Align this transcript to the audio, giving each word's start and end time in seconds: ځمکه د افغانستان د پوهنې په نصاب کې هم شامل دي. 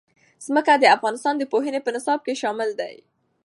ځمکه 0.45 0.73
د 0.77 0.85
افغانستان 0.97 1.33
د 1.37 1.43
پوهنې 1.51 1.79
په 1.83 1.89
نصاب 1.95 2.19
کې 2.25 2.33
هم 2.33 2.39
شامل 2.41 2.69
دي. 2.81 2.95